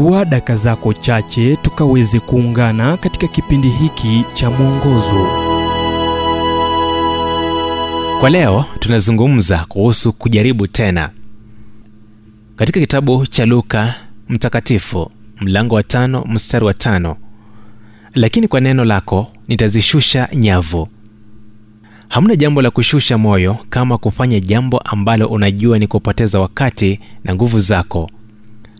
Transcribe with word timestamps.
chukua 0.00 0.24
daka 0.24 0.56
zako 0.56 0.92
chache 0.94 1.56
tukaweze 1.56 2.20
kuungana 2.20 2.96
katika 2.96 3.26
kipindi 3.28 3.68
hiki 3.68 4.24
cha 4.34 4.50
mwongozo. 4.50 5.26
Kwa 8.20 8.30
leo 8.30 8.64
tunazungumza 8.78 9.64
kuhusu 9.68 10.12
kujaribu 10.12 10.66
tena. 10.66 11.10
Katika 12.56 12.80
kitabu 12.80 13.26
cha 13.26 13.46
luka 13.46 13.94
mtakatifu 14.28 15.10
mlango 15.40 15.74
wa 15.74 15.82
tano 15.82 16.24
mstari 16.28 16.64
wa 16.64 16.74
tano 16.74 17.16
lakini 18.14 18.48
kwa 18.48 18.60
neno 18.60 18.84
lako 18.84 19.32
nitazishusha 19.48 20.28
nyavu. 20.34 20.88
Hamna 22.08 22.36
jambo 22.36 22.62
la 22.62 22.70
kushusha 22.70 23.18
moyo 23.18 23.56
kama 23.70 23.98
kufanya 23.98 24.40
jambo 24.40 24.78
ambalo 24.78 25.26
unajua 25.28 25.78
ni 25.78 25.86
kupoteza 25.86 26.40
wakati 26.40 27.00
na 27.24 27.34
nguvu 27.34 27.60
zako. 27.60 28.10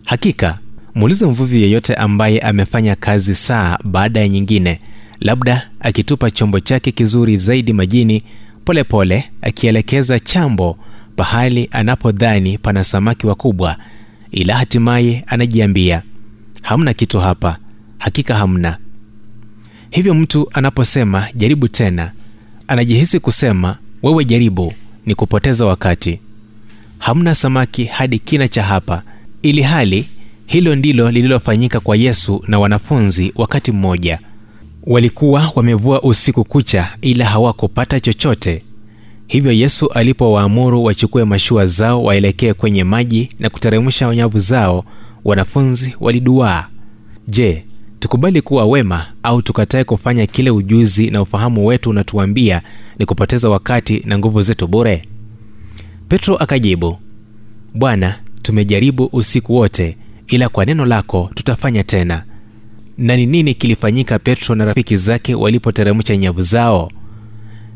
Hakika 0.05 0.59
muulize 0.95 1.27
mvuvi 1.27 1.63
yeyote 1.63 1.95
ambaye 1.95 2.39
amefanya 2.39 2.97
kazi 2.97 3.35
saa 3.35 3.79
baada 3.85 4.21
ya 4.21 4.29
nyingine 4.29 4.81
labda 5.21 5.69
akitupa 5.81 6.31
chombo 6.31 6.61
chake 6.61 6.93
kizuri 6.93 7.37
zaidi 7.37 7.73
majini 7.73 8.23
polepole 8.65 9.15
pole, 9.21 9.31
akielekeza 9.43 10.21
chambo 10.21 10.79
pahali 11.17 11.69
anapodhani 11.73 12.59
pana 12.59 12.85
samaki 12.85 13.27
wakubwa 13.27 13.77
ila 14.31 14.57
hatimaye 14.57 15.25
anajiambia 15.27 16.03
hamna 16.63 16.95
kitu 16.95 17.21
hapa 17.21 17.57
hakika 17.99 18.35
hamna. 18.37 18.77
Hivyo 19.91 20.15
mtu 20.15 20.49
anaposema 20.53 21.27
jaribu 21.35 21.69
tena 21.69 22.11
anajihisi 22.69 23.21
kusema 23.21 23.77
wewe 24.03 24.25
jaribu 24.25 24.73
ni 25.07 25.15
kupoteza 25.15 25.67
wakati. 25.67 26.21
Hamna 26.99 27.35
samaki 27.35 27.85
hadi 27.85 28.19
kina 28.19 28.49
cha 28.49 28.63
hapa 28.63 29.03
ili 29.43 29.63
hali 29.63 30.09
hilo 30.51 30.75
ndilo 30.75 31.11
lililofanyika 31.11 31.81
kwa 31.81 31.97
yesu 31.97 32.45
na 32.47 32.59
wanafunzi 32.59 33.33
wakati 33.37 33.73
mmoja. 33.73 34.19
Walikuwa 34.83 35.53
wamevua 35.55 36.03
usiku 36.03 36.45
kucha 36.45 36.89
ila 37.03 37.25
hawakupata 37.25 38.01
chochote. 38.01 38.63
Hivyo 39.27 39.53
yesu 39.53 39.89
alipowaamuru 39.93 40.85
wachukue 40.85 41.25
mashua 41.25 41.67
zao 41.67 42.05
waelekee 42.05 42.53
kwenye 42.53 42.85
maji 42.85 43.29
na 43.39 43.51
kuteremsha 43.51 44.15
nyavu 44.15 44.39
zao 44.39 44.85
wanafunzi 45.25 45.95
waliduaa. 46.01 46.67
Je 47.29 47.65
tukubali 48.01 48.43
kuwa 48.43 48.67
wema 48.67 49.07
au 49.23 49.43
tukatae 49.43 49.85
kufanya 49.85 50.27
kile 50.27 50.51
ujuzi 50.51 51.11
na 51.11 51.23
ufahamu 51.23 51.67
wetu 51.67 51.91
unatuambia 51.91 52.63
ni 52.99 53.07
kupoteza 53.07 53.51
wakati 53.51 54.03
na 54.07 54.19
nguvu 54.19 54.43
zetu 54.43 54.67
bure? 54.67 55.03
Petro 56.09 56.37
akajibu 56.37 56.99
bwana 57.75 58.19
tumejaribu 58.43 59.09
usiku 59.13 59.55
wote 59.55 59.97
ila 60.31 60.49
kwa 60.49 60.65
neno 60.65 60.85
lako 60.87 61.31
tutafanya 61.35 61.85
tena. 61.85 62.25
Na 62.99 63.17
ni 63.17 63.27
nini 63.27 63.55
kilifanyika 63.55 64.19
petro 64.19 64.55
na 64.55 64.65
rafiki 64.65 64.97
zake 64.97 65.35
walipoteremsha 65.35 66.17
nyavu 66.17 66.43
zao? 66.43 66.91